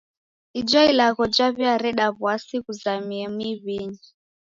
Ijo 0.59 0.79
ilagho 0.91 1.23
jaw'iareda 1.35 2.05
w'asi 2.21 2.55
ghuzamie 2.65 3.25
miw'inyi. 3.37 4.05